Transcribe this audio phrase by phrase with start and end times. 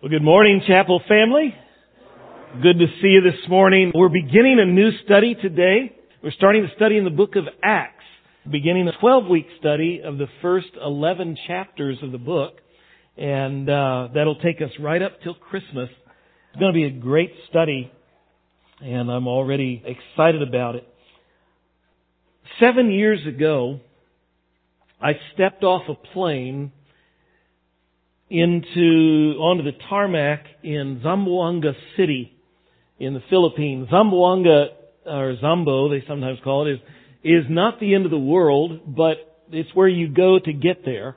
[0.00, 1.52] Well, good morning, chapel family.
[2.62, 3.90] Good to see you this morning.
[3.92, 5.92] We're beginning a new study today.
[6.22, 8.04] We're starting to study in the book of Acts,
[8.48, 12.58] beginning a 12 week study of the first 11 chapters of the book.
[13.16, 15.88] And uh, that'll take us right up till Christmas.
[15.90, 17.90] It's going to be a great study,
[18.80, 20.86] and I'm already excited about it.
[22.60, 23.80] Seven years ago,
[25.02, 26.70] I stepped off a plane
[28.30, 32.32] into onto the tarmac in Zamboanga City
[32.98, 33.88] in the Philippines.
[33.90, 34.66] Zamboanga
[35.06, 36.80] or Zambo, they sometimes call it, is
[37.24, 39.16] is not the end of the world, but
[39.50, 41.16] it's where you go to get there.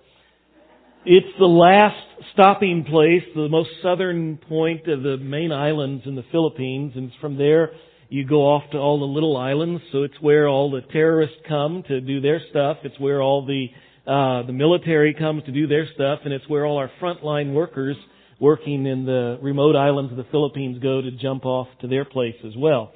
[1.05, 1.95] It's the last
[2.34, 7.37] stopping place, the most southern point of the main islands in the Philippines, and from
[7.37, 7.71] there
[8.09, 9.81] you go off to all the little islands.
[9.91, 12.77] So it's where all the terrorists come to do their stuff.
[12.84, 13.67] It's where all the
[14.07, 17.95] uh, the military comes to do their stuff, and it's where all our frontline workers
[18.39, 22.35] working in the remote islands of the Philippines go to jump off to their place
[22.45, 22.91] as well.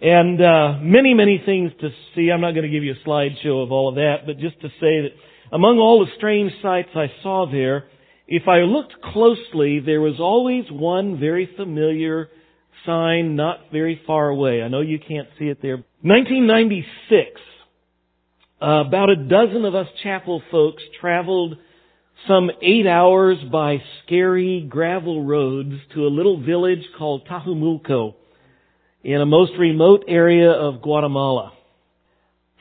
[0.00, 2.30] And uh, many, many things to see.
[2.32, 4.68] I'm not going to give you a slideshow of all of that, but just to
[4.80, 5.10] say that
[5.52, 7.84] among all the strange sights I saw there,
[8.26, 12.28] if I looked closely, there was always one very familiar
[12.84, 14.62] sign not very far away.
[14.62, 15.76] I know you can't see it there.
[16.02, 17.40] 1996,
[18.62, 21.56] uh, about a dozen of us chapel folks traveled
[22.28, 28.14] some eight hours by scary gravel roads to a little village called Tajumulco
[29.02, 31.52] in a most remote area of Guatemala.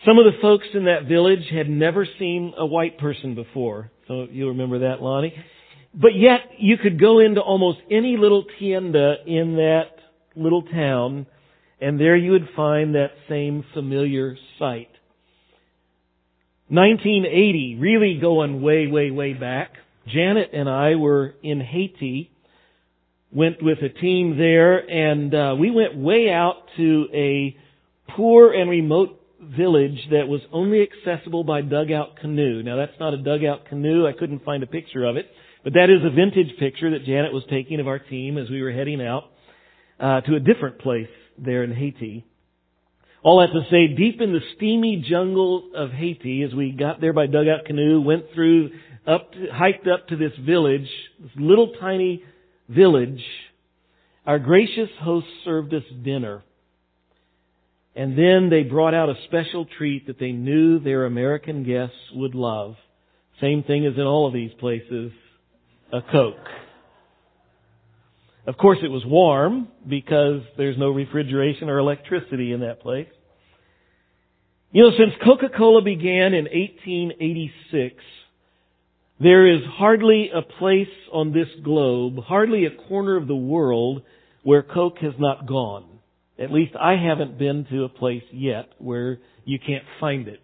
[0.03, 3.91] Some of the folks in that village had never seen a white person before.
[4.07, 5.35] So you remember that, Lonnie?
[5.93, 9.91] But yet you could go into almost any little tienda in that
[10.35, 11.27] little town
[11.79, 14.89] and there you would find that same familiar sight.
[16.71, 19.73] 1980, really going way, way, way back.
[20.07, 22.31] Janet and I were in Haiti,
[23.29, 27.57] went with a team there, and uh, we went way out to a
[28.15, 32.63] poor and remote village that was only accessible by dugout canoe.
[32.63, 34.07] Now that's not a dugout canoe.
[34.07, 35.25] I couldn't find a picture of it,
[35.65, 38.61] but that is a vintage picture that Janet was taking of our team as we
[38.61, 39.25] were heading out
[39.99, 42.25] uh, to a different place there in Haiti.
[43.23, 47.13] All that to say, deep in the steamy jungle of Haiti, as we got there
[47.13, 48.71] by dugout canoe, went through,
[49.05, 50.87] up, to, hiked up to this village,
[51.19, 52.23] this little tiny
[52.67, 53.21] village,
[54.25, 56.43] our gracious host served us dinner.
[57.95, 62.33] And then they brought out a special treat that they knew their American guests would
[62.33, 62.75] love.
[63.39, 65.11] Same thing as in all of these places,
[65.93, 66.35] a Coke.
[68.51, 73.07] Of course, it was warm because there's no refrigeration or electricity in that place.
[74.73, 77.95] You know, since Coca-Cola began in 1886,
[79.21, 84.01] there is hardly a place on this globe, hardly a corner of the world
[84.43, 85.85] where Coke has not gone.
[86.37, 90.41] At least I haven't been to a place yet where you can't find it.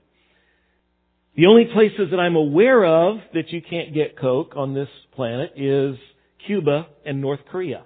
[1.36, 5.52] The only places that I'm aware of that you can't get Coke on this planet
[5.58, 5.98] is
[6.46, 7.84] Cuba and North Korea.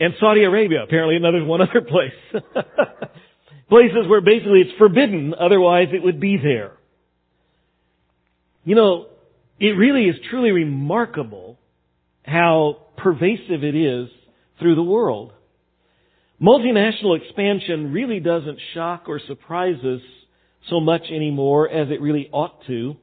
[0.00, 2.42] And Saudi Arabia, apparently another one other place.
[3.68, 6.72] Places where basically it's forbidden, otherwise it would be there.
[8.64, 9.06] You know,
[9.58, 11.58] it really is truly remarkable
[12.24, 14.08] how pervasive it is
[14.58, 15.32] through the world.
[16.40, 20.00] Multinational expansion really doesn't shock or surprise us
[20.68, 22.96] so much anymore as it really ought to.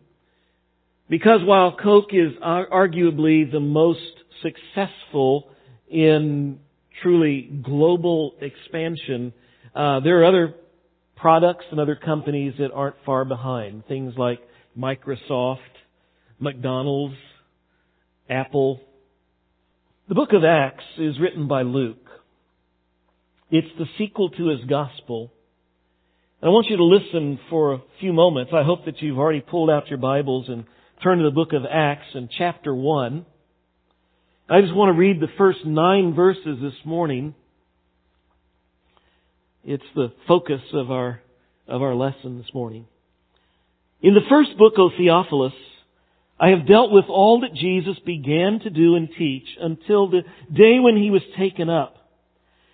[1.09, 3.99] Because while Coke is arguably the most
[4.41, 5.49] successful
[5.89, 6.59] in
[7.01, 9.33] truly global expansion,
[9.75, 10.55] uh, there are other
[11.15, 13.85] products and other companies that aren't far behind.
[13.87, 14.39] Things like
[14.77, 15.57] Microsoft,
[16.39, 17.15] McDonald's,
[18.29, 18.79] Apple.
[20.07, 21.97] The book of Acts is written by Luke.
[23.51, 25.31] It's the sequel to his gospel.
[26.41, 28.51] And I want you to listen for a few moments.
[28.55, 30.65] I hope that you've already pulled out your Bibles and
[31.03, 33.25] turned to the book of Acts in chapter 1.
[34.51, 37.35] I just want to read the first nine verses this morning.
[39.63, 41.21] It's the focus of our,
[41.67, 42.87] of our lesson this morning.
[44.01, 45.53] In the first book, O Theophilus,
[46.39, 50.21] I have dealt with all that Jesus began to do and teach until the
[50.51, 51.97] day when he was taken up.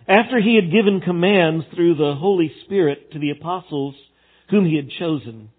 [0.07, 3.95] After he had given commands through the Holy Spirit to the apostles
[4.49, 5.49] whom he had chosen.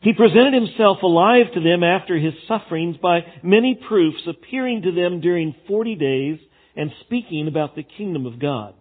[0.00, 5.20] He presented himself alive to them after his sufferings by many proofs, appearing to them
[5.20, 6.38] during forty days
[6.76, 8.74] and speaking about the kingdom of God.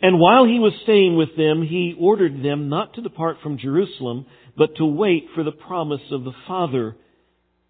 [0.00, 4.26] And while he was staying with them, he ordered them not to depart from Jerusalem,
[4.58, 6.96] but to wait for the promise of the Father,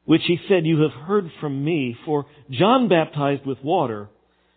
[0.07, 4.09] which he said, You have heard from me, for John baptized with water,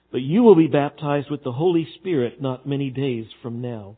[0.10, 3.98] but you will be baptized with the Holy Spirit not many days from now.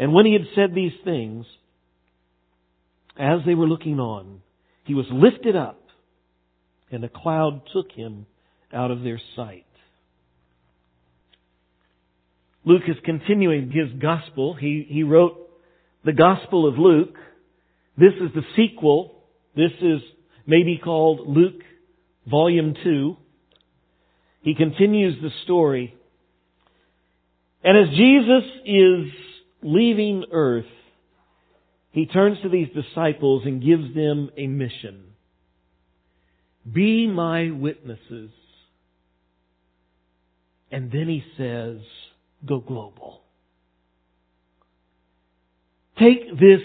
[0.00, 1.44] And when he had said these things,
[3.18, 4.40] as they were looking on,
[4.84, 5.78] he was lifted up,
[6.90, 8.24] and a cloud took him
[8.72, 9.66] out of their sight.
[12.64, 14.54] Luke is continuing his gospel.
[14.54, 15.36] He, he wrote
[16.02, 17.16] the Gospel of Luke.
[17.98, 19.22] This is the sequel.
[19.54, 20.00] This is
[20.46, 21.60] maybe called Luke
[22.26, 23.16] Volume 2.
[24.40, 25.94] He continues the story.
[27.62, 29.29] And as Jesus is
[29.62, 30.64] leaving earth,
[31.92, 35.04] he turns to these disciples and gives them a mission.
[36.70, 38.30] Be my witnesses.
[40.70, 41.78] And then he says,
[42.46, 43.22] go global.
[45.98, 46.60] Take this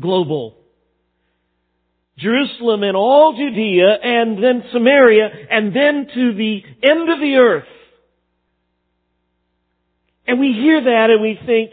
[0.00, 0.56] global.
[2.16, 7.64] Jerusalem and all Judea and then Samaria and then to the end of the earth.
[10.26, 11.72] And we hear that and we think,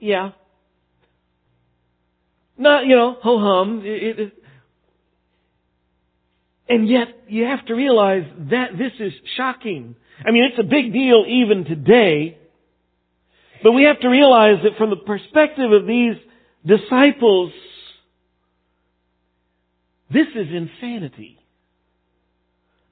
[0.00, 0.30] yeah.
[2.56, 3.82] Not, you know, ho hum.
[6.68, 9.96] And yet, you have to realize that this is shocking.
[10.24, 12.38] I mean, it's a big deal even today.
[13.62, 16.14] But we have to realize that from the perspective of these
[16.64, 17.52] disciples,
[20.10, 21.38] this is insanity.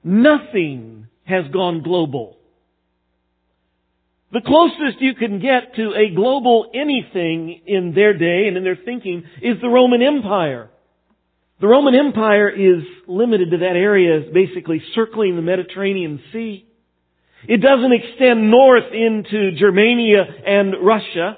[0.03, 2.37] Nothing has gone global.
[4.33, 8.79] The closest you can get to a global anything in their day and in their
[8.83, 10.71] thinking is the Roman Empire.
[11.61, 16.65] The Roman Empire is limited to that area, basically circling the Mediterranean Sea.
[17.47, 21.37] It doesn't extend north into Germania and Russia.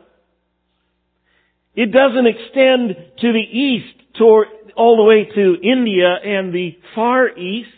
[1.75, 7.37] It doesn't extend to the east toward, all the way to India and the Far
[7.37, 7.74] East.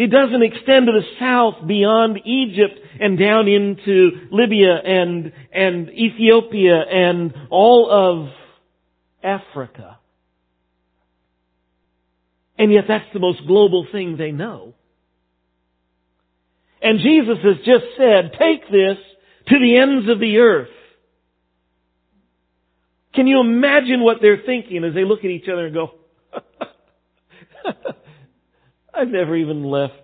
[0.00, 6.80] It doesn't extend to the south beyond Egypt and down into Libya and, and Ethiopia
[6.90, 8.32] and all of
[9.22, 9.98] Africa.
[12.56, 14.72] And yet that's the most global thing they know.
[16.80, 18.96] And Jesus has just said, take this
[19.48, 20.68] to the ends of the earth.
[23.14, 25.90] Can you imagine what they're thinking as they look at each other and go,
[29.00, 29.94] I've never even left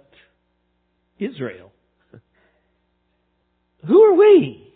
[1.19, 1.73] Israel.
[3.87, 4.75] Who are we?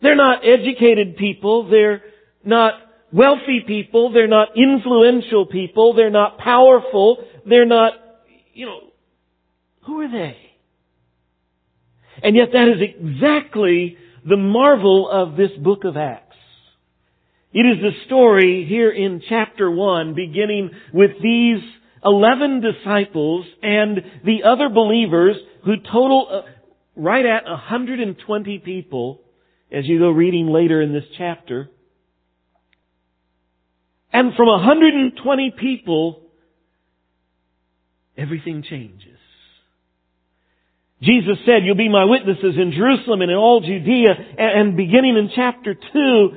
[0.00, 1.68] They're not educated people.
[1.68, 2.02] They're
[2.44, 2.74] not
[3.12, 4.12] wealthy people.
[4.12, 5.94] They're not influential people.
[5.94, 7.18] They're not powerful.
[7.46, 7.92] They're not,
[8.54, 8.80] you know,
[9.82, 10.36] who are they?
[12.22, 13.96] And yet that is exactly
[14.26, 16.22] the marvel of this book of Acts.
[17.52, 21.62] It is the story here in chapter 1 beginning with these
[22.06, 26.50] 11 disciples and the other believers who total uh,
[26.94, 29.20] right at 120 people
[29.72, 31.68] as you go reading later in this chapter.
[34.12, 36.22] And from 120 people,
[38.16, 39.02] everything changes.
[41.02, 44.08] Jesus said, you'll be my witnesses in Jerusalem and in all Judea.
[44.38, 46.28] And beginning in chapter 2,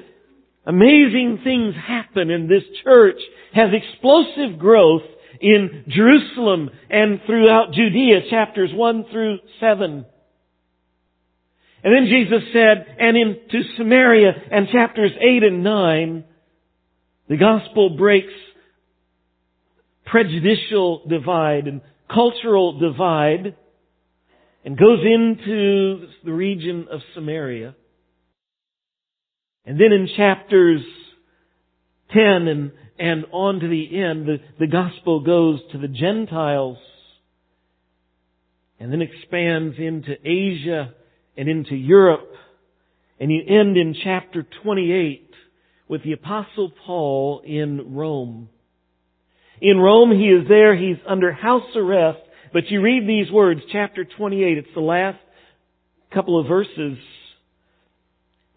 [0.65, 3.19] amazing things happen and this church
[3.53, 5.03] has explosive growth
[5.39, 10.05] in Jerusalem and throughout Judea, chapters 1 through 7.
[11.81, 16.23] And then Jesus said, and into Samaria and chapters 8 and 9,
[17.29, 18.33] the gospel breaks
[20.05, 21.81] prejudicial divide and
[22.11, 23.55] cultural divide
[24.65, 27.75] and goes into the region of Samaria.
[29.65, 30.81] And then in chapters
[32.11, 36.77] 10 and, and on to the end, the, the gospel goes to the Gentiles
[38.77, 40.93] and then expands into Asia
[41.37, 42.29] and into Europe.
[43.19, 45.31] And you end in chapter 28
[45.87, 48.49] with the apostle Paul in Rome.
[49.61, 52.19] In Rome, he is there, he's under house arrest,
[52.51, 55.19] but you read these words, chapter 28, it's the last
[56.13, 56.97] couple of verses.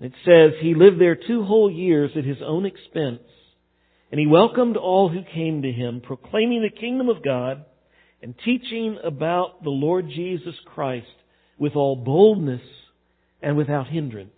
[0.00, 3.20] It says, He lived there two whole years at his own expense
[4.12, 7.64] And he welcomed all who came to him, proclaiming the kingdom of God
[8.22, 11.06] and teaching about the Lord Jesus Christ
[11.58, 12.60] with all boldness
[13.40, 14.30] and without hindrance.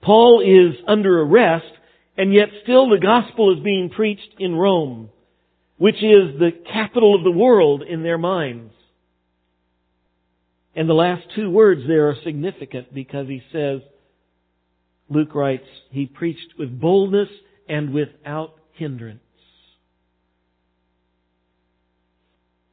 [0.00, 1.72] Paul is under arrest,
[2.16, 5.10] and yet still the gospel is being preached in Rome,
[5.76, 8.72] which is the capital of the world in their minds.
[10.76, 13.80] And the last two words there are significant because he says,
[15.08, 17.28] Luke writes, he preached with boldness
[17.72, 19.20] and without hindrance.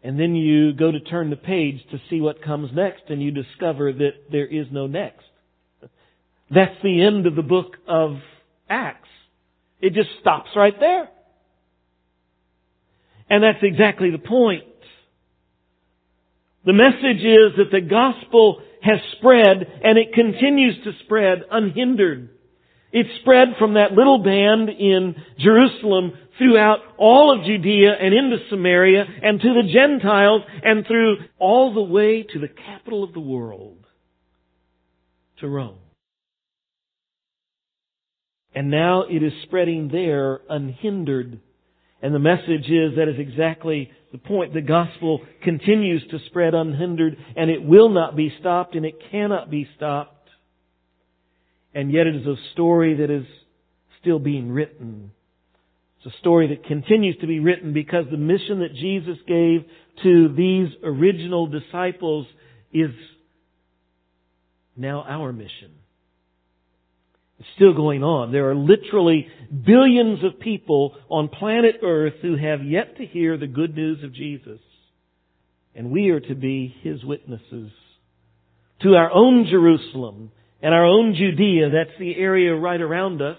[0.04, 3.32] And then you go to turn the page to see what comes next and you
[3.32, 5.24] discover that there is no next.
[6.54, 8.18] That's the end of the book of
[8.70, 9.08] Acts.
[9.80, 11.10] It just stops right there.
[13.30, 14.64] And that's exactly the point.
[16.66, 22.30] The message is that the gospel has spread and it continues to spread unhindered.
[22.92, 29.06] It spread from that little band in Jerusalem throughout all of Judea and into Samaria
[29.22, 33.86] and to the Gentiles and through all the way to the capital of the world,
[35.40, 35.78] to Rome.
[38.56, 41.40] And now it is spreading there unhindered.
[42.02, 44.54] And the message is that is exactly the point.
[44.54, 49.52] The gospel continues to spread unhindered and it will not be stopped and it cannot
[49.52, 50.19] be stopped.
[51.74, 53.26] And yet it is a story that is
[54.02, 55.12] still being written.
[55.98, 59.66] It's a story that continues to be written because the mission that Jesus gave
[60.04, 62.26] to these original disciples
[62.72, 62.92] is
[64.78, 65.72] now our mission.
[67.40, 68.32] It's still going on.
[68.32, 69.28] There are literally
[69.66, 74.14] billions of people on planet Earth who have yet to hear the good news of
[74.14, 74.60] Jesus.
[75.76, 77.72] And we are to be His witnesses.
[78.82, 83.38] To our own Jerusalem and our own Judea, that's the area right around us,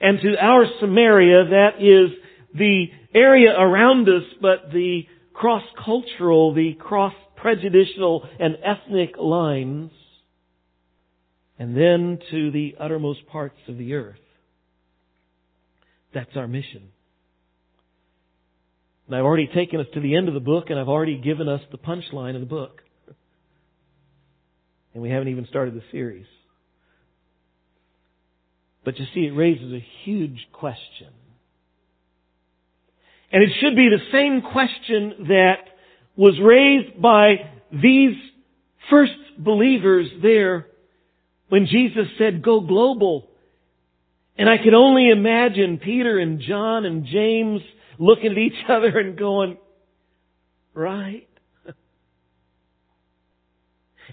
[0.00, 2.10] and to our Samaria, that is
[2.54, 9.90] the area around us, but the cross-cultural, the cross-prejudicial and ethnic lines,
[11.58, 14.16] and then to the uttermost parts of the earth.
[16.12, 16.90] That's our mission.
[19.06, 21.48] And I've already taken us to the end of the book, and I've already given
[21.48, 22.80] us the punchline of the book.
[24.94, 26.26] And we haven't even started the series.
[28.84, 31.08] But you see, it raises a huge question.
[33.32, 35.56] And it should be the same question that
[36.16, 38.14] was raised by these
[38.88, 40.68] first believers there
[41.48, 43.28] when Jesus said, go global.
[44.36, 47.60] And I can only imagine Peter and John and James
[47.98, 49.56] looking at each other and going,
[50.72, 51.28] right?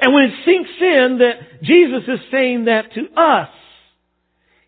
[0.01, 3.50] And when it sinks in that Jesus is saying that to us,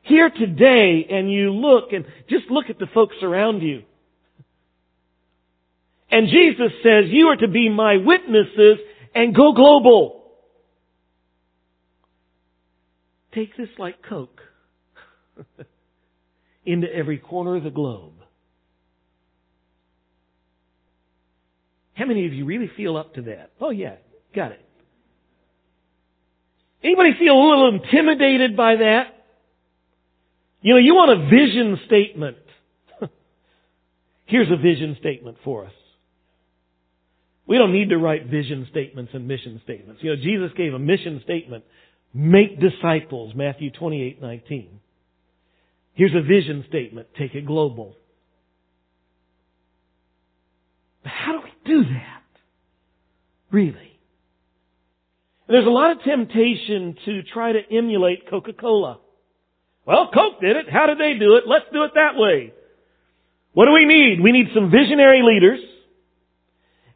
[0.03, 3.83] here today, and you look and just look at the folks around you.
[6.11, 8.77] And Jesus says, you are to be my witnesses
[9.15, 10.23] and go global.
[13.33, 14.41] Take this like Coke
[16.65, 18.13] into every corner of the globe.
[21.95, 23.51] How many of you really feel up to that?
[23.59, 23.95] Oh yeah,
[24.35, 24.63] got it.
[26.83, 29.07] Anybody feel a little intimidated by that?
[30.61, 32.37] You know, you want a vision statement.
[34.25, 35.73] Here's a vision statement for us.
[37.45, 40.01] We don't need to write vision statements and mission statements.
[40.01, 41.63] You know, Jesus gave a mission statement.
[42.13, 44.79] Make disciples, Matthew 28, 19.
[45.93, 47.07] Here's a vision statement.
[47.17, 47.95] Take it global.
[51.03, 52.23] But How do we do that?
[53.51, 53.92] Really?
[55.47, 59.00] There's a lot of temptation to try to emulate Coca-Cola.
[59.85, 60.69] Well, Coke did it.
[60.71, 61.43] How did they do it?
[61.45, 62.53] Let's do it that way.
[63.51, 64.21] What do we need?
[64.21, 65.59] We need some visionary leaders.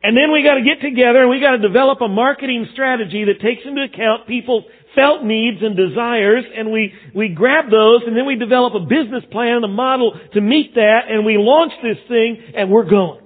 [0.01, 3.63] And then we gotta get together and we gotta develop a marketing strategy that takes
[3.65, 4.63] into account people's
[4.95, 9.23] felt needs and desires and we, we grab those and then we develop a business
[9.31, 13.21] plan, a model to meet that and we launch this thing and we're going.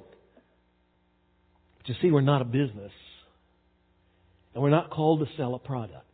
[1.78, 2.92] But you see, we're not a business.
[4.54, 6.06] And we're not called to sell a product.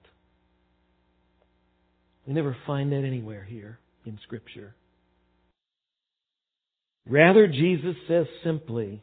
[2.26, 4.76] We never find that anywhere here in Scripture.
[7.08, 9.02] Rather, Jesus says simply,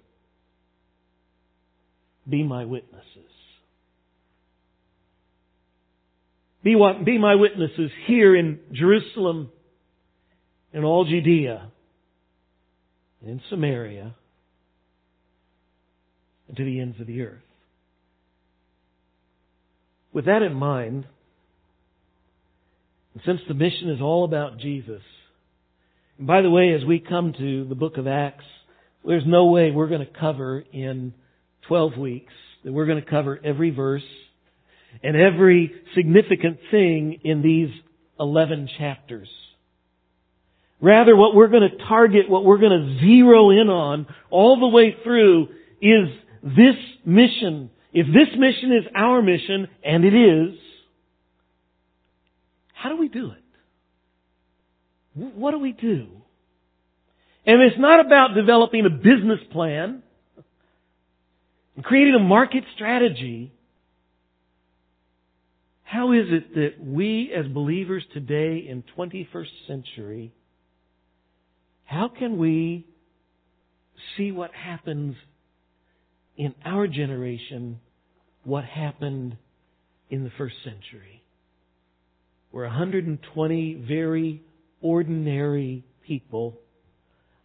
[2.28, 3.02] be my witnesses.
[6.62, 9.50] Be, what, be my witnesses here in Jerusalem,
[10.72, 11.70] in all Judea,
[13.20, 14.14] and in Samaria,
[16.48, 17.42] and to the ends of the earth.
[20.14, 21.06] With that in mind,
[23.26, 25.02] since the mission is all about Jesus,
[26.18, 28.44] and By the way, as we come to the book of Acts,
[29.04, 31.12] there's no way we're going to cover in
[31.66, 34.04] 12 weeks that we're going to cover every verse
[35.02, 37.70] and every significant thing in these
[38.20, 39.28] 11 chapters.
[40.80, 44.68] Rather, what we're going to target, what we're going to zero in on all the
[44.68, 45.48] way through
[45.80, 46.08] is
[46.42, 47.70] this mission.
[47.94, 50.58] If this mission is our mission, and it is,
[52.74, 53.38] how do we do it?
[55.36, 56.08] What do we do?
[57.46, 60.02] And it's not about developing a business plan
[61.76, 63.52] and creating a market strategy.
[65.84, 70.32] How is it that we as believers today in 21st century,
[71.84, 72.86] how can we
[74.16, 75.14] see what happens
[76.36, 77.80] in our generation,
[78.44, 79.36] what happened
[80.10, 81.22] in the first century?
[82.50, 84.42] Where 120 very
[84.80, 86.58] ordinary people,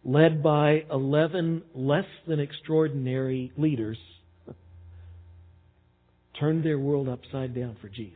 [0.04, 3.98] led by 11 less than extraordinary leaders,
[6.38, 8.14] turned their world upside down for Jesus.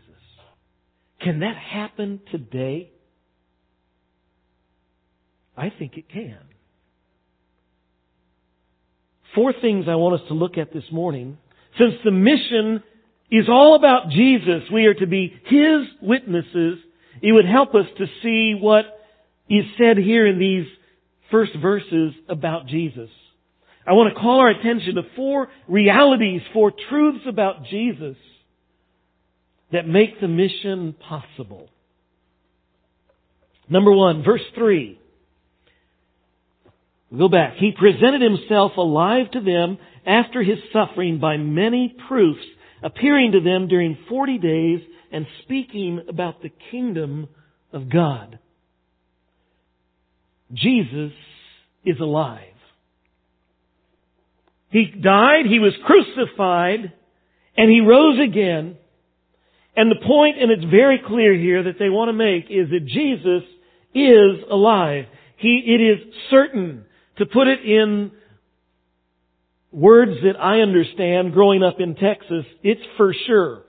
[1.21, 2.91] Can that happen today?
[5.57, 6.39] I think it can.
[9.35, 11.39] Four things I want us to look at this morning.
[11.79, 12.83] Since the mission
[13.31, 16.79] is all about Jesus, we are to be His witnesses.
[17.21, 18.85] It would help us to see what
[19.49, 20.67] is said here in these
[21.31, 23.11] first verses about Jesus.
[23.87, 28.17] I want to call our attention to four realities, four truths about Jesus
[29.73, 31.69] that make the mission possible.
[33.69, 34.99] Number one, verse three.
[37.17, 37.55] Go back.
[37.57, 42.45] He presented himself alive to them after his suffering by many proofs,
[42.83, 44.81] appearing to them during forty days
[45.13, 47.29] and speaking about the kingdom
[47.73, 48.39] of God.
[50.53, 51.13] Jesus
[51.85, 52.41] is alive.
[54.71, 56.93] He died, He was crucified,
[57.57, 58.77] and He rose again.
[59.77, 62.87] And the point, and it's very clear here that they want to make, is that
[62.87, 63.49] Jesus
[63.95, 65.07] is alive.
[65.37, 66.85] He, it is certain,
[67.19, 68.11] to put it in
[69.71, 73.63] words that I understand growing up in Texas, it's for sure.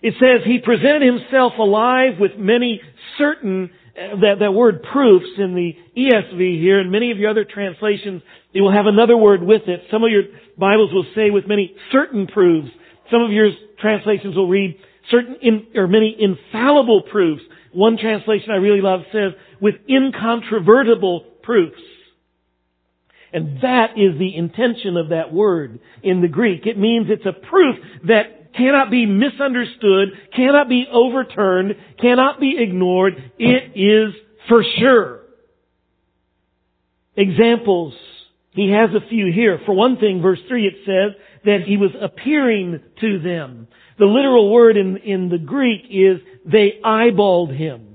[0.00, 2.80] It says He presented Himself alive with many
[3.18, 7.44] certain uh, that, that word proofs in the ESV here and many of your other
[7.44, 9.82] translations, it will have another word with it.
[9.90, 10.24] Some of your
[10.58, 12.70] Bibles will say with many certain proofs.
[13.10, 14.76] Some of your translations will read
[15.10, 17.42] certain in, or many infallible proofs.
[17.72, 21.80] One translation I really love says with incontrovertible proofs.
[23.32, 26.66] And that is the intention of that word in the Greek.
[26.66, 27.76] It means it's a proof
[28.06, 33.14] that cannot be misunderstood, cannot be overturned, cannot be ignored.
[33.38, 34.14] It is
[34.48, 35.22] for sure.
[37.16, 37.94] Examples.
[38.52, 39.58] He has a few here.
[39.66, 43.66] For one thing, verse 3, it says that he was appearing to them.
[43.98, 47.93] The literal word in, in the Greek is they eyeballed him.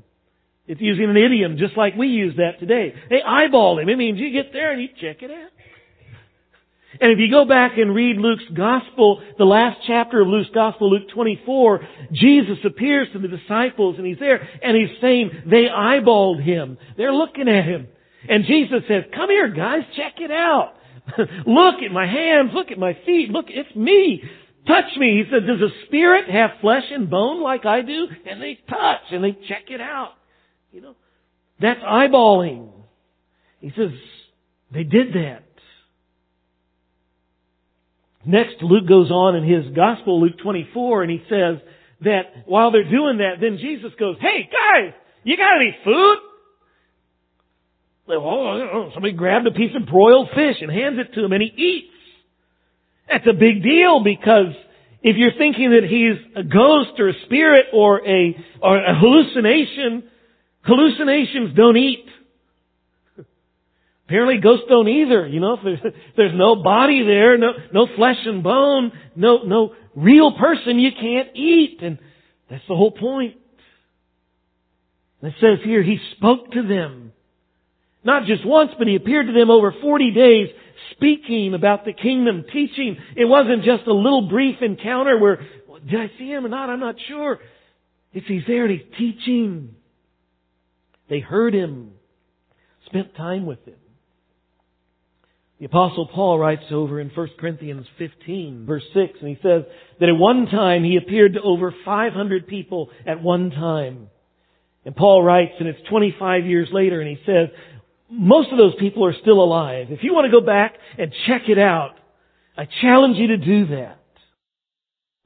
[0.69, 2.93] It's using an idiom just like we use that today.
[3.09, 3.89] They eyeball him.
[3.89, 5.49] It means you get there and you check it out.
[7.01, 10.91] And if you go back and read Luke's Gospel, the last chapter of Luke's Gospel,
[10.91, 16.43] Luke 24, Jesus appears to the disciples and he's there and he's saying they eyeballed
[16.43, 16.77] him.
[16.97, 17.87] They're looking at him.
[18.29, 20.73] And Jesus says, come here guys, check it out.
[21.47, 24.21] look at my hands, look at my feet, look, it's me.
[24.67, 25.23] Touch me.
[25.23, 28.05] He said, does a spirit have flesh and bone like I do?
[28.29, 30.11] And they touch and they check it out.
[30.71, 30.95] You know,
[31.59, 32.71] that's eyeballing.
[33.59, 33.91] He says,
[34.71, 35.43] they did that.
[38.25, 41.57] Next, Luke goes on in his gospel, Luke 24, and he says
[42.01, 46.17] that while they're doing that, then Jesus goes, Hey guys, you got any food?
[48.11, 51.61] Oh, somebody grabbed a piece of broiled fish and hands it to him and he
[51.61, 51.93] eats.
[53.07, 54.53] That's a big deal because
[55.01, 60.03] if you're thinking that he's a ghost or a spirit or a, or a hallucination,
[60.63, 62.05] hallucinations don't eat.
[64.09, 65.27] Apparently ghosts don't either.
[65.27, 69.75] You know, if there's, there's no body there, no, no flesh and bone, no, no
[69.95, 71.79] real person, you can't eat.
[71.83, 71.99] And
[72.49, 73.35] that's the whole point.
[75.21, 77.13] it says here, He spoke to them.
[78.03, 80.47] Not just once, but He appeared to them over 40 days,
[80.93, 82.97] speaking about the kingdom, teaching.
[83.15, 86.71] It wasn't just a little brief encounter where, well, did I see Him or not?
[86.71, 87.37] I'm not sure.
[88.11, 89.75] It's He's there and He's teaching.
[91.09, 91.91] They heard Him,
[92.85, 93.75] spent time with Him.
[95.59, 99.63] The apostle Paul writes over in 1 Corinthians 15 verse 6 and he says
[99.99, 104.09] that at one time he appeared to over 500 people at one time.
[104.85, 107.49] And Paul writes, and it's 25 years later, and he says,
[108.09, 109.87] most of those people are still alive.
[109.89, 111.95] If you want to go back and check it out,
[112.57, 113.99] I challenge you to do that.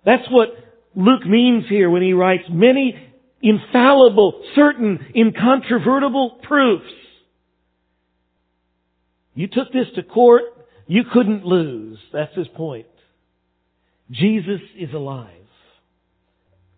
[0.04, 0.50] That's what
[0.96, 3.13] Luke means here when he writes many
[3.44, 6.90] infallible, certain, incontrovertible proofs.
[9.36, 10.44] You took this to court,
[10.88, 12.00] you couldn't lose.
[12.12, 12.88] That's his point.
[14.10, 15.30] Jesus is alive.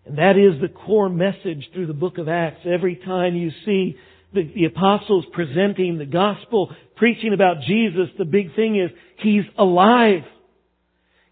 [0.06, 2.62] And that is the core message through the book of Acts.
[2.66, 3.98] Every time you see
[4.34, 10.22] the, the, apostles presenting the gospel, preaching about Jesus, the big thing is, He's alive.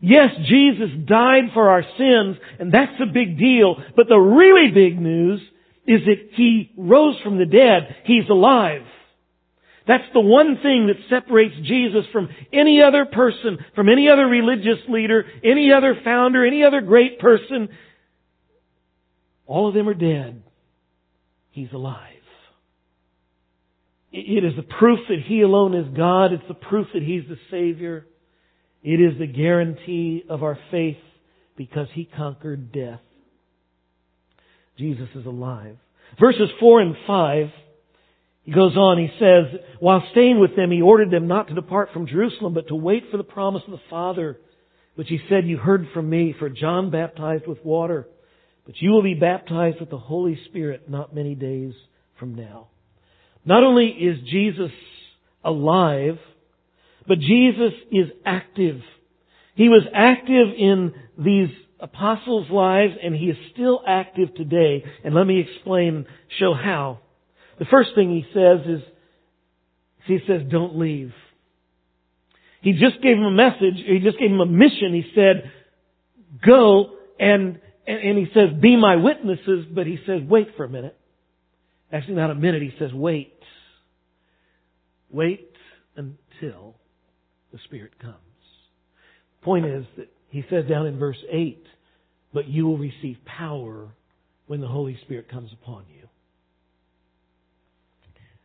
[0.06, 5.00] Yes, Jesus died for our sins, and that's a big deal, but the really big
[5.00, 5.40] news
[5.88, 7.96] is that He rose from the dead.
[8.04, 8.82] He's alive.
[9.88, 14.80] That's the one thing that separates Jesus from any other person, from any other religious
[14.90, 17.70] leader, any other founder, any other great person.
[19.46, 20.44] All of them are dead.
[21.52, 22.10] He's alive.
[24.12, 26.34] It is the proof that He alone is God.
[26.34, 28.06] It's the proof that He's the Savior.
[28.84, 30.98] It is the guarantee of our faith
[31.56, 33.00] because He conquered death.
[34.78, 35.78] Jesus is alive.
[36.20, 37.48] Verses 4 and 5
[38.44, 41.90] he goes on, he says, while staying with them, he ordered them not to depart
[41.94, 44.38] from Jerusalem, but to wait for the promise of the Father,
[44.96, 48.08] which he said, you heard from me, for John baptized with water,
[48.66, 51.74] but you will be baptized with the Holy Spirit not many days
[52.20, 52.68] from now.
[53.46, 54.72] Not only is Jesus
[55.44, 56.20] alive,
[57.08, 58.82] but Jesus is active.
[59.56, 64.84] He was active in these apostles' lives, and he is still active today.
[65.04, 66.06] And let me explain,
[66.40, 67.00] show how.
[67.60, 68.82] The first thing he says is,
[70.06, 71.14] he says, don't leave.
[72.62, 74.94] He just gave him a message, he just gave him a mission.
[74.94, 75.52] He said,
[76.46, 80.98] go and, and he says, be my witnesses, but he says, wait for a minute.
[81.92, 83.38] Actually, not a minute, he says, wait.
[85.12, 85.52] Wait
[85.96, 86.76] until
[87.54, 88.18] the Spirit comes.
[89.44, 91.64] Point is that he says down in verse 8,
[92.34, 93.90] but you will receive power
[94.48, 96.08] when the Holy Spirit comes upon you.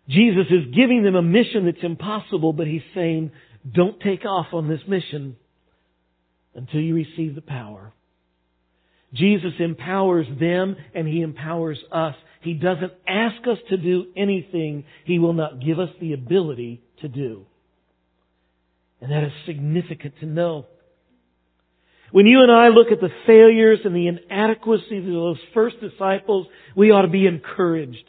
[0.08, 3.30] Jesus is giving them a mission that's impossible, but He's saying,
[3.70, 5.36] don't take off on this mission
[6.54, 7.92] until you receive the power.
[9.14, 12.14] Jesus empowers them and He empowers us.
[12.42, 17.08] He doesn't ask us to do anything He will not give us the ability to
[17.08, 17.46] do.
[19.00, 20.66] And that is significant to know.
[22.10, 26.46] When you and I look at the failures and the inadequacies of those first disciples,
[26.74, 28.04] we ought to be encouraged.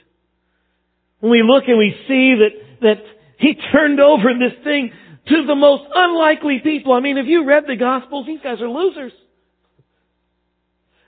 [1.20, 2.50] When we look and we see that,
[2.82, 3.04] that
[3.40, 4.92] he turned over this thing
[5.28, 6.94] to the most unlikely people.
[6.94, 9.12] I mean, if you read the Gospels, these guys are losers.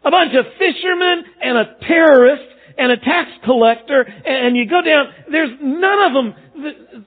[0.04, 2.44] A bunch of fishermen and a terrorist
[2.78, 7.06] and a tax collector, and you go down, there's none of them.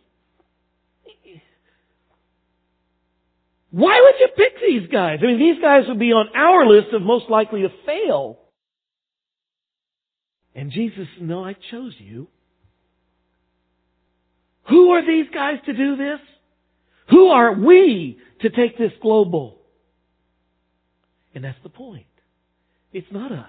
[3.74, 5.18] Why would you pick these guys?
[5.20, 8.38] I mean, these guys would be on our list of most likely to fail.
[10.54, 12.28] And Jesus, no, I chose you.
[14.68, 16.20] Who are these guys to do this?
[17.10, 19.58] Who are we to take this global?
[21.34, 22.06] And that's the point.
[22.92, 23.48] It's not us.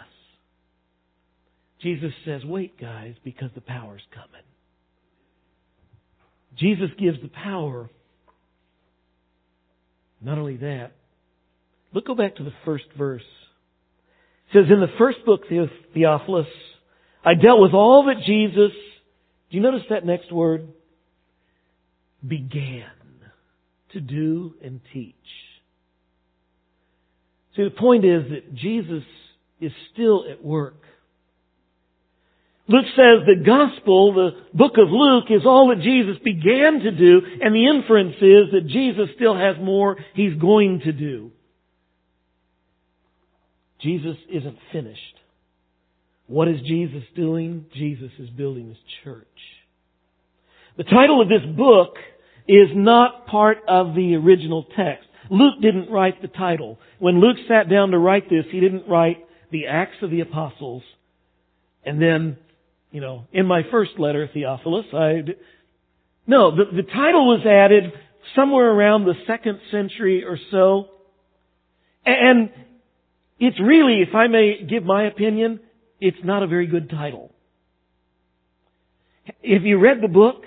[1.83, 4.41] Jesus says, wait guys, because the power's coming.
[6.57, 7.91] Jesus gives the power.
[10.25, 10.91] Not only that,
[11.93, 13.21] look, go back to the first verse.
[14.49, 15.41] It says, in the first book,
[15.93, 16.47] Theophilus,
[17.23, 18.71] I dealt with all that Jesus,
[19.49, 20.67] do you notice that next word?
[22.27, 22.89] began
[23.93, 25.15] to do and teach.
[27.55, 29.03] See, the point is that Jesus
[29.61, 30.81] is still at work.
[32.67, 37.21] Luke says the gospel, the book of Luke, is all that Jesus began to do,
[37.41, 41.32] and the inference is that Jesus still has more he's going to do.
[43.82, 44.99] Jesus isn't finished.
[46.28, 47.67] What is Jesus doing?
[47.75, 49.28] Jesus is building his church.
[50.78, 51.95] The title of this book
[52.47, 55.08] is not part of the original text.
[55.30, 56.80] Luke didn't write the title.
[56.99, 59.17] When Luke sat down to write this, he didn't write
[59.51, 60.84] the Acts of the Apostles.
[61.84, 62.38] And then,
[62.95, 65.21] you know, in my first letter, Theophilus, I,
[66.25, 67.91] no, the, the title was added
[68.38, 70.88] somewhere around the second century or so.
[72.05, 72.51] And
[73.38, 75.60] it's really, if I may give my opinion,
[75.99, 77.34] it's not a very good title.
[79.43, 80.43] If you read the book,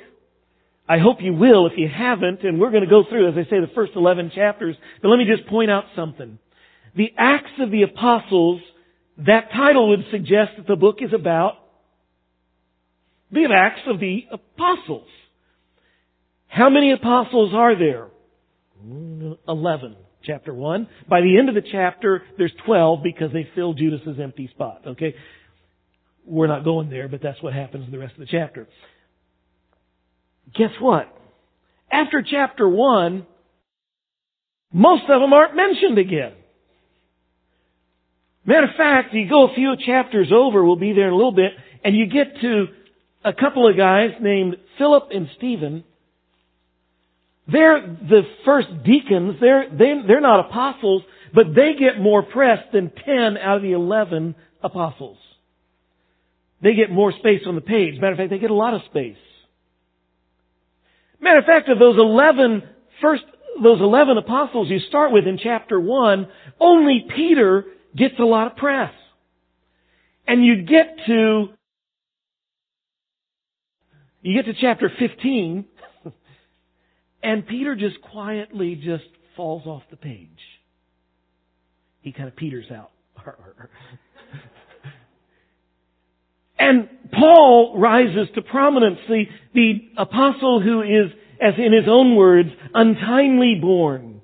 [0.89, 3.45] I hope you will if you haven't, and we're going to go through, as I
[3.51, 4.75] say, the first 11 chapters.
[5.03, 6.39] But let me just point out something.
[6.97, 8.63] The Acts of the Apostles,
[9.19, 11.57] that title would suggest that the book is about
[13.31, 15.09] The Acts of the Apostles.
[16.47, 18.09] How many apostles are there?
[19.47, 19.97] Eleven.
[20.25, 20.89] Chapter 1.
[21.09, 24.83] By the end of the chapter, there's 12 because they fill Judas's empty spot.
[24.87, 25.15] Okay?
[26.27, 28.67] We're not going there, but that's what happens in the rest of the chapter.
[30.55, 31.07] Guess what?
[31.91, 33.27] After chapter 1,
[34.73, 36.33] most of them aren't mentioned again.
[38.45, 41.33] Matter of fact, you go a few chapters over, we'll be there in a little
[41.33, 41.53] bit,
[41.85, 42.67] and you get to
[43.25, 45.85] a couple of guys named Philip and Stephen.
[47.51, 49.37] They're the first deacons.
[49.41, 51.03] They're, they're, they're not apostles,
[51.35, 55.19] but they get more press than 10 out of the 11 apostles.
[56.63, 58.01] They get more space on the page.
[58.01, 59.17] Matter of fact, they get a lot of space.
[61.21, 62.63] Matter of fact, of those 11
[63.01, 63.25] first,
[63.63, 66.29] those 11 apostles you start with in chapter 1,
[66.61, 67.65] only Peter
[67.97, 68.93] gets a lot of press.
[70.27, 71.49] And you get to,
[74.23, 75.65] you get to chapter 15,
[77.23, 79.05] and Peter just quietly just
[79.37, 80.29] falls off the page.
[82.01, 82.91] He kind of peters out.
[86.59, 92.51] and Paul rises to prominence, the, the apostle who is, as in his own words,
[92.75, 94.18] untimely born.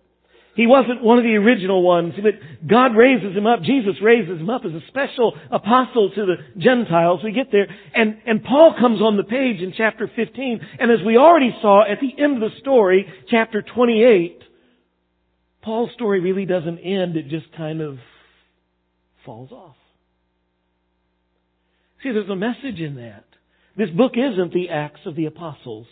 [0.55, 2.35] He wasn't one of the original ones, but
[2.69, 3.63] God raises him up.
[3.63, 7.21] Jesus raises him up as a special apostle to the Gentiles.
[7.25, 11.05] We get there, and, and Paul comes on the page in chapter 15, and as
[11.05, 14.43] we already saw at the end of the story, chapter 28,
[15.63, 17.99] Paul's story really doesn't end, it just kind of
[19.27, 19.77] falls off.
[22.05, 23.25] See, there's a message in that.
[23.77, 25.87] This book isn't the Acts of the Apostles.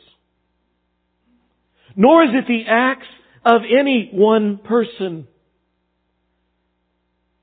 [1.97, 3.07] Nor is it the Acts
[3.45, 5.27] of any one person.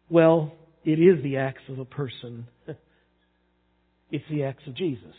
[0.10, 2.48] Well, it is the acts of a person.
[4.12, 5.14] It's the acts of Jesus.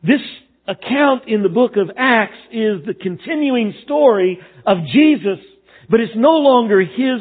[0.00, 0.20] This
[0.68, 5.38] account in the book of Acts is the continuing story of Jesus,
[5.90, 7.20] but it's no longer his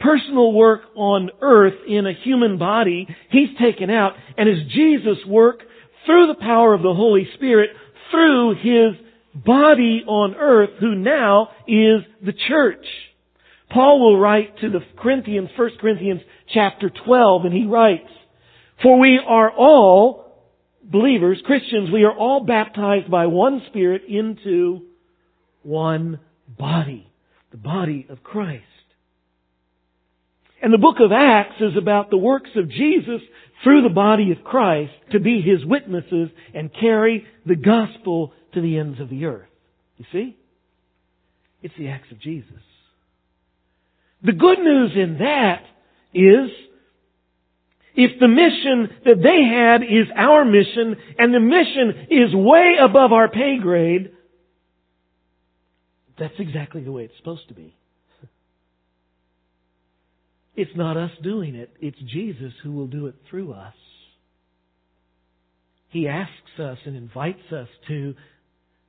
[0.00, 3.06] personal work on earth in a human body.
[3.30, 5.60] He's taken out, and it's Jesus' work
[6.06, 7.70] through the power of the Holy Spirit,
[8.10, 9.00] through his
[9.34, 12.84] body on earth who now is the church.
[13.70, 16.20] Paul will write to the Corinthians, 1 Corinthians
[16.52, 18.08] chapter 12, and he writes,
[18.82, 20.30] For we are all
[20.82, 24.86] believers, Christians, we are all baptized by one Spirit into
[25.62, 26.18] one
[26.58, 27.06] body,
[27.52, 28.64] the body of Christ.
[30.62, 33.20] And the book of Acts is about the works of Jesus
[33.62, 38.78] through the body of Christ to be His witnesses and carry the gospel to the
[38.78, 39.48] ends of the earth.
[39.98, 40.36] You see?
[41.62, 42.50] It's the acts of Jesus.
[44.22, 45.62] The good news in that
[46.12, 46.50] is
[47.94, 53.12] if the mission that they had is our mission and the mission is way above
[53.12, 54.12] our pay grade,
[56.18, 57.74] that's exactly the way it's supposed to be.
[60.54, 63.74] It's not us doing it, it's Jesus who will do it through us.
[65.88, 68.14] He asks us and invites us to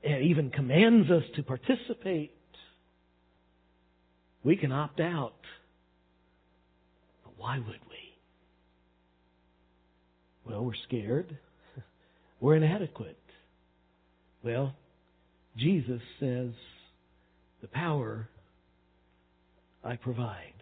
[0.03, 2.33] and even commands us to participate.
[4.43, 5.33] We can opt out.
[7.23, 8.15] But why would we?
[10.45, 11.37] Well, we're scared.
[12.39, 13.17] We're inadequate.
[14.43, 14.73] Well,
[15.55, 16.49] Jesus says,
[17.61, 18.27] the power
[19.83, 20.53] I provide.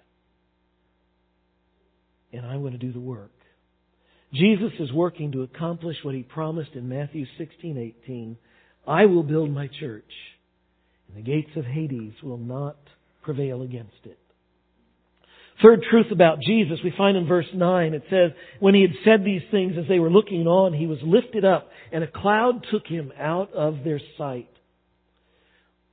[2.33, 3.31] And I'm going to do the work.
[4.33, 8.35] Jesus is working to accomplish what he promised in Matthew 16:18
[8.89, 10.11] I will build my church,
[11.07, 12.77] and the gates of Hades will not
[13.21, 14.17] prevail against it.
[15.61, 19.23] Third truth about Jesus, we find in verse 9, it says, When he had said
[19.23, 22.87] these things as they were looking on, he was lifted up, and a cloud took
[22.87, 24.49] him out of their sight.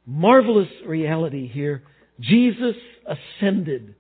[0.06, 1.82] Marvelous reality here.
[2.18, 3.94] Jesus ascended.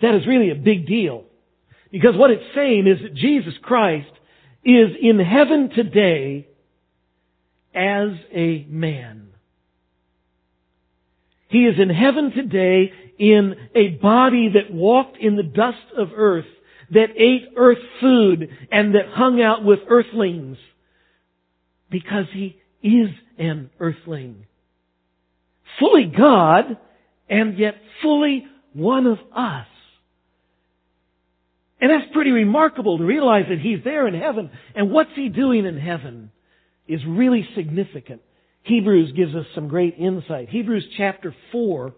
[0.00, 1.24] That is really a big deal.
[1.90, 4.12] Because what it's saying is that Jesus Christ
[4.64, 6.46] is in heaven today
[7.74, 9.28] as a man.
[11.48, 16.46] He is in heaven today in a body that walked in the dust of earth,
[16.90, 20.56] that ate earth food, and that hung out with earthlings.
[21.90, 24.46] Because he is an earthling.
[25.78, 26.78] Fully God,
[27.28, 29.66] and yet fully one of us.
[31.82, 34.50] And that's pretty remarkable to realize that he's there in heaven.
[34.74, 36.30] And what's he doing in heaven?
[36.88, 38.22] Is really significant.
[38.62, 40.48] Hebrews gives us some great insight.
[40.48, 41.94] Hebrews chapter 4,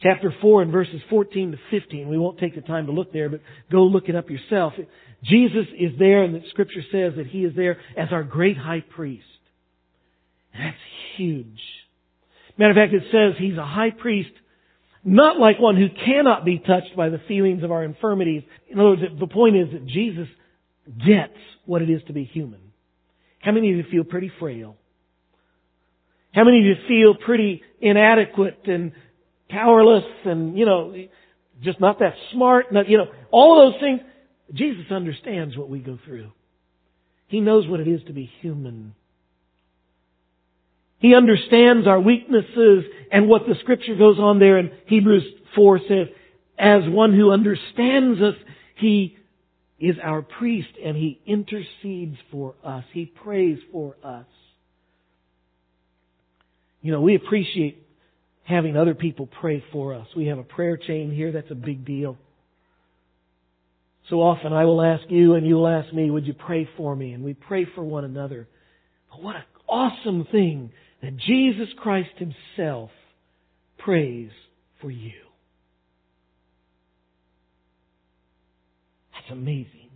[0.00, 2.08] chapter 4 and verses 14 to 15.
[2.08, 4.74] We won't take the time to look there, but go look it up yourself.
[5.24, 8.84] Jesus is there and the scripture says that He is there as our great high
[8.94, 9.24] priest.
[10.52, 10.76] That's
[11.16, 11.60] huge.
[12.58, 14.30] Matter of fact, it says He's a high priest
[15.04, 18.42] not like one who cannot be touched by the feelings of our infirmities.
[18.68, 20.28] In other words, the point is that Jesus
[21.04, 21.36] gets
[21.66, 22.60] what it is to be human.
[23.42, 24.76] How many of you feel pretty frail?
[26.32, 28.92] How many of you feel pretty inadequate and
[29.50, 30.94] powerless and, you know,
[31.60, 34.00] just not that smart, not, you know, all of those things?
[34.54, 36.30] Jesus understands what we go through.
[37.26, 38.94] He knows what it is to be human.
[40.98, 45.24] He understands our weaknesses and what the scripture goes on there in Hebrews
[45.56, 46.06] 4 says,
[46.58, 48.34] as one who understands us,
[48.76, 49.16] He
[49.82, 52.84] is our priest and He intercedes for us.
[52.92, 54.26] He prays for us.
[56.80, 57.84] You know, we appreciate
[58.44, 60.06] having other people pray for us.
[60.16, 61.32] We have a prayer chain here.
[61.32, 62.16] That's a big deal.
[64.08, 66.94] So often I will ask you and you will ask me, would you pray for
[66.94, 67.12] me?
[67.12, 68.46] And we pray for one another.
[69.10, 70.70] But what an awesome thing
[71.02, 72.90] that Jesus Christ Himself
[73.78, 74.30] prays
[74.80, 75.12] for you.
[79.22, 79.90] That's amazing.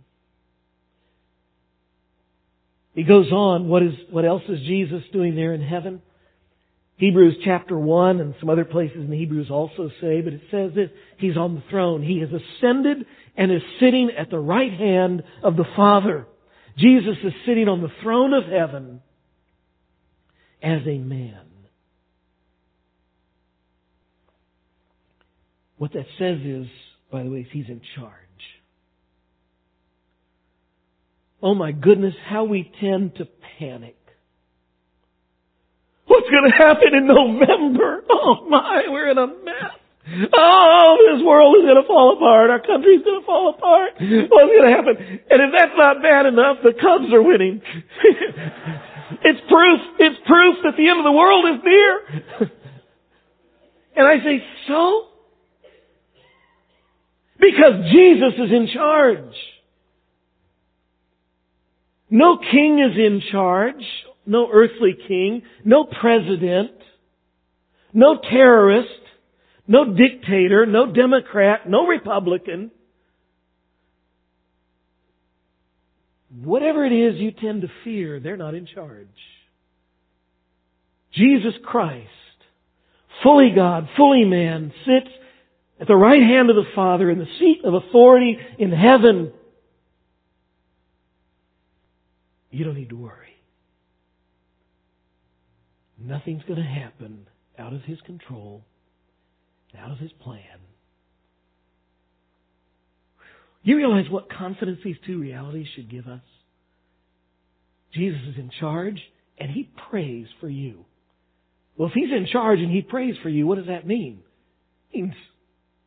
[2.93, 6.01] He goes on, what is, what else is Jesus doing there in heaven?
[6.95, 10.91] Hebrews chapter 1 and some other places in Hebrews also say, but it says that
[11.17, 12.01] He's on the throne.
[12.01, 16.25] He has ascended and is sitting at the right hand of the Father.
[16.75, 19.01] Jesus is sitting on the throne of heaven
[20.63, 21.41] as a man.
[25.77, 26.65] What that says is,
[27.11, 28.26] by the way, he's in charge.
[31.47, 33.95] Oh my goodness, how we tend to panic.
[36.05, 38.03] What's going to happen in November?
[38.11, 40.27] Oh my, we're in a mess.
[40.33, 42.49] Oh, this world is going to fall apart.
[42.49, 43.91] Our country's going to fall apart.
[43.95, 44.95] What's going to happen?
[45.29, 47.61] And if that's not bad enough, the Cubs are winning.
[49.23, 52.01] It's proof, it's proof that the end of the world is near.
[53.95, 55.05] and I say, so?
[57.39, 59.33] Because Jesus is in charge.
[62.09, 63.83] No king is in charge.
[64.25, 65.43] No earthly king.
[65.63, 66.71] No president.
[67.93, 68.89] No terrorist.
[69.67, 70.65] No dictator.
[70.65, 71.69] No Democrat.
[71.69, 72.71] No Republican.
[76.43, 79.07] whatever it is you tend to fear, they're not in charge.
[81.13, 82.07] Jesus Christ,
[83.23, 85.09] fully God, fully man, sits
[85.79, 89.31] at the right hand of the Father in the seat of authority in heaven.
[92.49, 93.35] You don't need to worry.
[95.99, 98.63] Nothing's going to happen out of His control,
[99.77, 100.41] out of His plan.
[103.63, 106.21] You realize what confidence these two realities should give us?
[107.93, 108.99] Jesus is in charge
[109.37, 110.85] and He prays for you.
[111.75, 114.19] Well, if He's in charge and He prays for you, what does that mean?
[114.91, 115.13] It means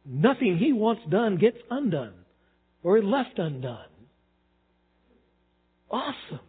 [0.04, 2.14] nothing He wants done gets undone
[2.82, 3.86] or left undone.
[5.90, 6.40] Awesome.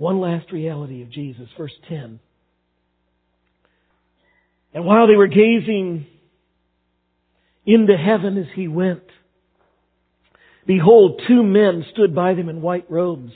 [0.00, 2.20] One last reality of Jesus, verse 10.
[4.72, 6.06] And while they were gazing
[7.66, 9.02] into heaven as he went.
[10.66, 13.32] Behold, two men stood by them in white robes.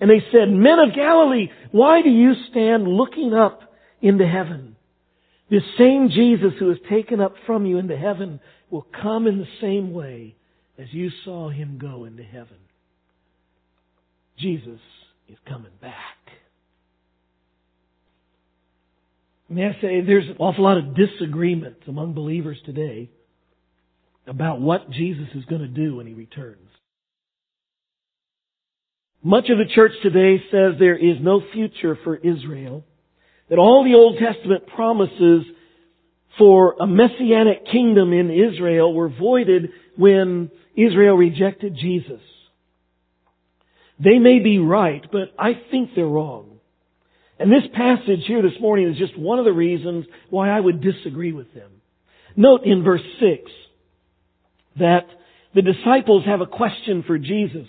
[0.00, 4.74] And they said, Men of Galilee, why do you stand looking up into heaven?
[5.48, 9.46] This same Jesus who is taken up from you into heaven will come in the
[9.60, 10.34] same way
[10.76, 12.56] as you saw him go into heaven.
[14.36, 14.80] Jesus
[15.30, 15.94] is coming back.
[19.48, 23.10] May I say, there's an awful lot of disagreement among believers today
[24.26, 26.58] about what Jesus is going to do when he returns.
[29.22, 32.84] Much of the church today says there is no future for Israel,
[33.48, 35.44] that all the Old Testament promises
[36.38, 42.20] for a messianic kingdom in Israel were voided when Israel rejected Jesus.
[44.02, 46.58] They may be right, but I think they're wrong.
[47.38, 50.80] And this passage here this morning is just one of the reasons why I would
[50.80, 51.70] disagree with them.
[52.36, 53.50] Note in verse 6,
[54.78, 55.06] that
[55.54, 57.66] the disciples have a question for Jesus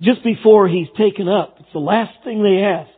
[0.00, 1.56] just before he's taken up.
[1.60, 2.90] It's the last thing they ask.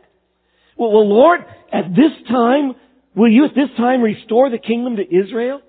[0.77, 2.73] Well, well, Lord, at this time,
[3.15, 5.61] will you at this time restore the kingdom to Israel?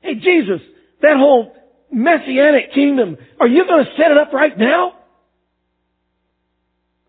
[0.00, 0.60] Hey, Jesus,
[1.02, 1.54] that whole
[1.90, 4.94] messianic kingdom, are you going to set it up right now?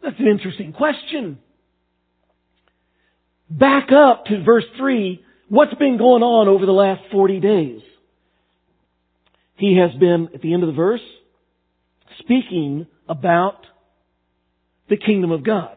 [0.08, 1.38] That's an interesting question.
[3.50, 7.82] Back up to verse 3 What's been going on over the last 40 days?
[9.56, 11.02] He has been, at the end of the verse,
[12.20, 13.66] speaking about
[14.90, 15.76] the kingdom of God.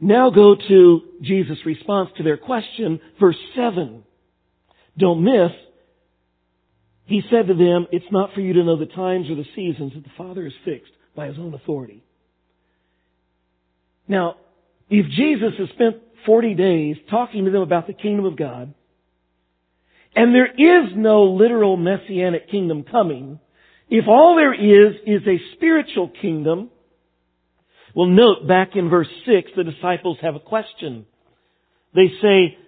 [0.00, 4.02] Now go to Jesus' response to their question, verse 7.
[4.96, 5.52] Don't miss.
[7.04, 9.92] He said to them, It's not for you to know the times or the seasons
[9.94, 12.02] that the Father has fixed by His own authority.
[14.06, 14.36] Now,
[14.90, 15.96] if Jesus has spent
[16.26, 18.74] 40 days talking to them about the kingdom of God,
[20.16, 23.40] and there is no literal messianic kingdom coming,
[23.88, 26.70] if all there is is a spiritual kingdom,
[27.94, 31.06] well note back in verse 6, the disciples have a question.
[31.94, 32.58] They say,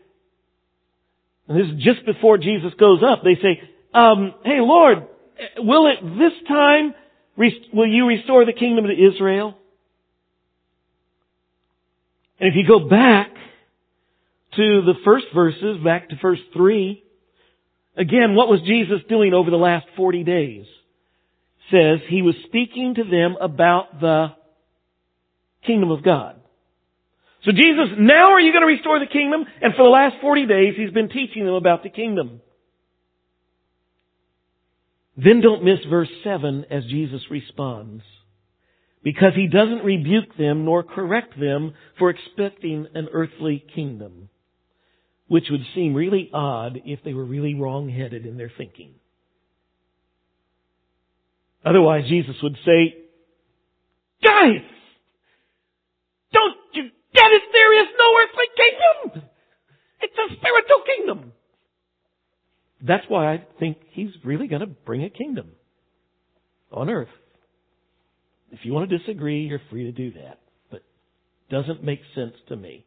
[1.49, 3.61] this is just before Jesus goes up, they say,
[3.95, 5.07] um, hey Lord,
[5.59, 6.95] will it this time,
[7.37, 9.57] will you restore the kingdom to Israel?
[12.39, 13.29] And if you go back
[14.57, 17.03] to the first verses, back to verse 3,
[17.97, 20.67] again, what was Jesus doing over the last 40 days?
[21.71, 24.29] Says he was speaking to them about the
[25.67, 26.37] kingdom of God.
[27.45, 29.45] So Jesus, now are you going to restore the kingdom?
[29.63, 32.41] And for the last 40 days, he's been teaching them about the kingdom.
[35.17, 38.03] Then don't miss verse 7 as Jesus responds
[39.07, 44.29] because he doesn't rebuke them nor correct them for expecting an earthly kingdom,
[45.29, 48.95] which would seem really odd if they were really wrong-headed in their thinking.
[51.65, 52.97] Otherwise, Jesus would say,
[54.25, 54.67] Guys!
[56.33, 56.83] Don't you
[57.15, 57.43] get it?
[57.53, 59.29] There is no earthly kingdom!
[60.01, 61.33] It's a spiritual kingdom!
[62.83, 65.53] That's why I think he's really going to bring a kingdom
[66.73, 67.07] on earth.
[68.53, 70.41] If you want to disagree, you're free to do that.
[70.71, 70.83] But
[71.49, 72.85] it doesn't make sense to me.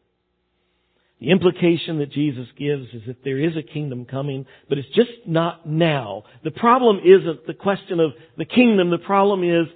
[1.20, 5.12] The implication that Jesus gives is that there is a kingdom coming, but it's just
[5.26, 6.24] not now.
[6.46, 9.68] The problem isn't the question of the kingdom, the problem is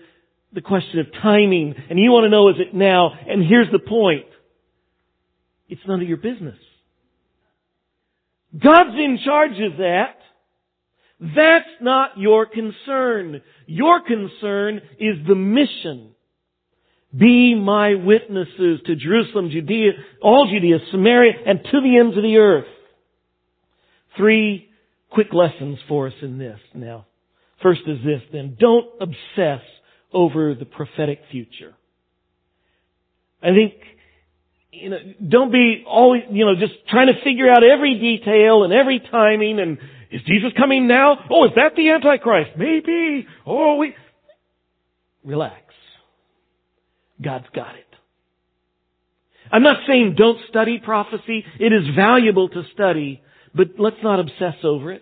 [0.54, 1.76] the question of timing.
[1.90, 3.12] And you want to know is it now?
[3.28, 4.26] And here's the point.
[5.68, 6.58] It's none of your business.
[8.58, 10.18] God's in charge of that.
[11.20, 13.41] That's not your concern.
[13.66, 16.11] Your concern is the mission.
[17.16, 19.91] Be my witnesses to Jerusalem, Judea,
[20.22, 22.66] all Judea, Samaria, and to the ends of the earth.
[24.18, 24.70] Three
[25.09, 27.05] quick lessons for us in this now.
[27.61, 28.57] First is this then.
[28.59, 29.61] Don't obsess
[30.11, 31.74] over the prophetic future.
[33.41, 33.74] I think,
[34.72, 34.97] you know,
[35.28, 39.59] don't be always, you know, just trying to figure out every detail and every timing
[39.59, 39.78] and
[40.14, 41.18] is Jesus coming now?
[41.32, 42.51] Oh, is that the Antichrist?
[42.55, 43.26] Maybe.
[43.47, 43.95] Oh, we.
[45.24, 45.74] Relax.
[47.20, 47.88] God's got it.
[49.51, 51.43] I'm not saying don't study prophecy.
[51.59, 53.24] It is valuable to study,
[53.55, 55.01] but let's not obsess over it.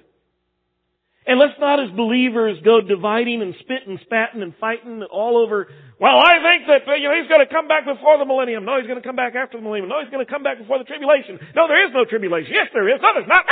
[1.28, 5.68] And let's not as believers go dividing and spitting, and spatting and fighting all over,
[5.99, 8.66] well, I think that, you know, he's going to come back before the millennium.
[8.66, 9.89] No, he's going to come back after the millennium.
[9.89, 11.38] No, he's going to come back before the tribulation.
[11.53, 12.51] No, there is no tribulation.
[12.55, 12.99] Yes, there is.
[13.03, 13.43] No, there's not.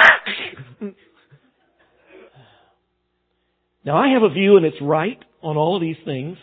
[3.89, 6.37] Now I have a view and it's right on all of these things.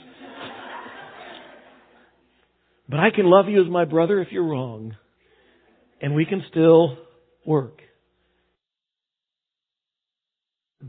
[2.88, 4.96] But I can love you as my brother if you're wrong.
[6.02, 6.98] And we can still
[7.46, 7.78] work.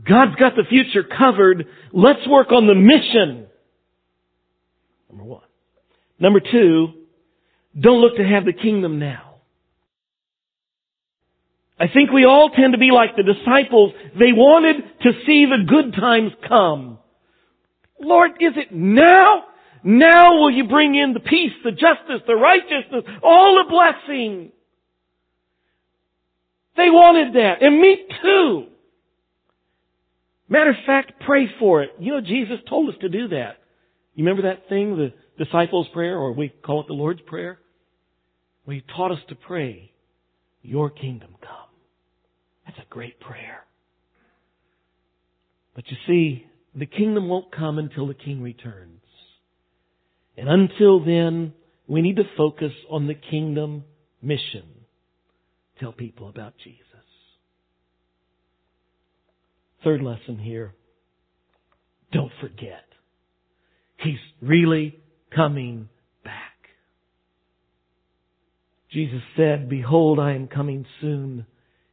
[0.04, 1.64] God's got the future covered.
[1.92, 3.46] Let's work on the mission.
[5.08, 5.42] Number one.
[6.18, 6.88] Number two,
[7.80, 9.27] don't look to have the kingdom now.
[11.80, 13.92] I think we all tend to be like the disciples.
[14.18, 16.98] They wanted to see the good times come.
[18.00, 19.44] Lord, is it now?
[19.84, 24.50] Now will you bring in the peace, the justice, the righteousness, all the blessing?
[26.76, 27.62] They wanted that.
[27.62, 28.66] And me too.
[30.48, 31.90] Matter of fact, pray for it.
[31.98, 33.58] You know, Jesus told us to do that.
[34.14, 35.12] You remember that thing, the
[35.44, 37.58] disciples' prayer, or we call it the Lord's Prayer?
[38.66, 39.92] Well, He taught us to pray,
[40.62, 41.67] Your kingdom come.
[42.78, 43.64] A great prayer.
[45.74, 49.02] But you see, the kingdom won't come until the king returns.
[50.36, 51.54] And until then,
[51.86, 53.84] we need to focus on the kingdom
[54.22, 54.64] mission.
[55.80, 56.82] Tell people about Jesus.
[59.82, 60.74] Third lesson here.
[62.12, 62.84] Don't forget.
[63.98, 64.98] He's really
[65.34, 65.88] coming
[66.24, 66.54] back.
[68.92, 71.46] Jesus said, Behold, I am coming soon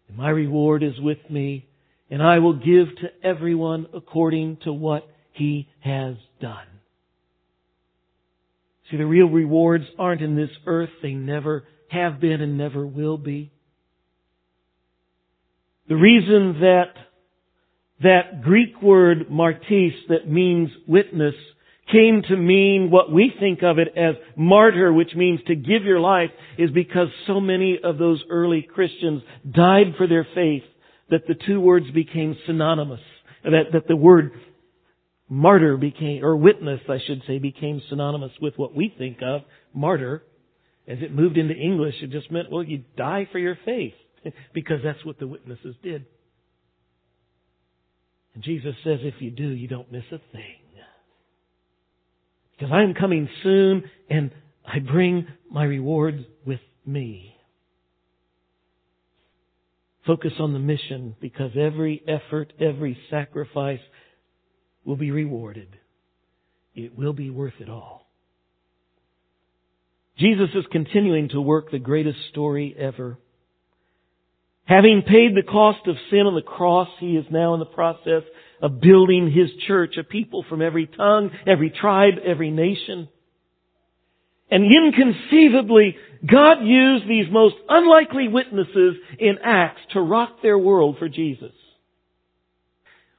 [0.07, 1.67] and my reward is with me,
[2.09, 6.67] and I will give to everyone according to what he has done.
[8.89, 10.89] See, the real rewards aren't in this earth.
[11.01, 13.51] They never have been and never will be.
[15.87, 16.93] The reason that
[18.01, 21.35] that Greek word martis that means witness
[21.91, 25.99] came to mean what we think of it as martyr, which means to give your
[25.99, 30.63] life, is because so many of those early Christians died for their faith
[31.09, 33.01] that the two words became synonymous.
[33.43, 34.31] That, that the word
[35.29, 39.41] martyr became, or witness, I should say, became synonymous with what we think of,
[39.73, 40.23] martyr.
[40.87, 43.93] As it moved into English, it just meant, well, you die for your faith,
[44.53, 46.05] because that's what the witnesses did.
[48.33, 50.64] And Jesus says, if you do, you don't miss a thing.
[52.57, 54.31] Because I am coming soon, and
[54.65, 57.35] I bring my rewards with me.
[60.07, 63.79] Focus on the mission because every effort, every sacrifice
[64.83, 65.67] will be rewarded.
[66.75, 68.07] It will be worth it all.
[70.17, 73.17] Jesus is continuing to work the greatest story ever.
[74.65, 78.23] Having paid the cost of sin on the cross, He is now in the process
[78.61, 83.07] of building His church, a people from every tongue, every tribe, every nation.
[84.49, 85.95] And inconceivably,
[86.25, 91.51] God used these most unlikely witnesses in Acts to rock their world for Jesus.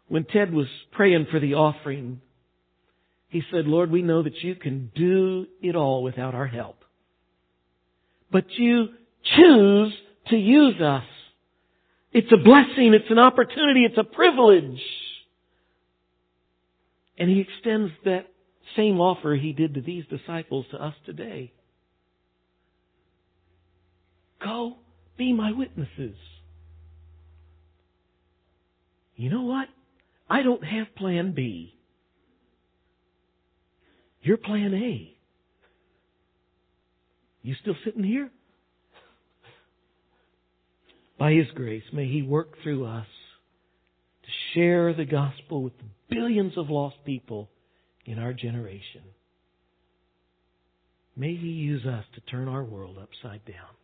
[0.09, 2.21] When Ted was praying for the offering,
[3.29, 6.85] he said, Lord, we know that you can do it all without our help.
[8.31, 8.89] But you
[9.37, 9.93] choose
[10.29, 11.05] to use us.
[12.13, 14.81] It's a blessing, it's an opportunity, it's a privilege.
[17.19, 18.27] And he extends that
[18.77, 21.53] same offer he did to these disciples to us today.
[24.43, 24.77] Go
[25.17, 26.17] be my witnesses.
[29.17, 29.69] You know what?
[30.29, 31.75] I don't have plan B.
[34.23, 35.17] You're plan A.
[37.43, 38.31] You still sitting here?
[41.19, 43.07] By His grace, may He work through us
[44.23, 47.49] to share the gospel with the billions of lost people
[48.05, 49.03] in our generation.
[51.17, 53.75] May He use us to turn our world upside down.